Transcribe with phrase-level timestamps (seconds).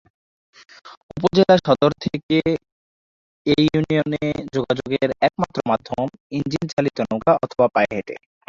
[1.11, 2.37] উপজেলা সদর থেকে
[3.45, 6.05] এ ইউনিয়নে যোগাযোগের একমাত্র মাধ্যম
[6.37, 8.15] ইঞ্জিন চালিত নৌকা অথবা পায়ে হেঁটে।